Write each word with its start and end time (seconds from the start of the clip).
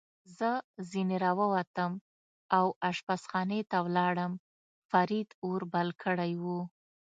زه 0.37 0.49
ځنې 0.89 1.17
را 1.23 1.31
ووتم 1.39 1.91
او 2.57 2.65
اشپزخانې 2.89 3.61
ته 3.69 3.77
ولاړم، 3.85 4.33
فرید 4.89 5.29
اور 5.45 5.61
بل 5.73 5.89
کړی 6.03 6.31
و. 6.41 6.45